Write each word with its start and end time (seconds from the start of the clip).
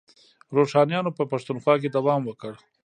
روښانیانو 0.55 1.15
په 1.17 1.23
پښتونخوا 1.31 1.75
کې 1.81 1.89
دوام 1.97 2.21
وکړ. 2.25 2.53